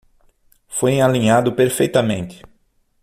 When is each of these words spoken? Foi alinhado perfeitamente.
Foi 0.77 0.99
alinhado 0.99 1.53
perfeitamente. 1.53 2.43